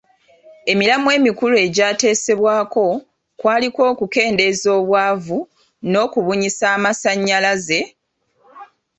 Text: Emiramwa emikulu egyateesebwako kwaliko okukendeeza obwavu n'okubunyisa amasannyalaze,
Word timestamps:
Emiramwa 0.71 1.11
emikulu 1.19 1.55
egyateesebwako 1.65 2.85
kwaliko 3.39 3.81
okukendeeza 3.91 4.67
obwavu 4.79 5.39
n'okubunyisa 5.89 6.65
amasannyalaze, 6.77 7.79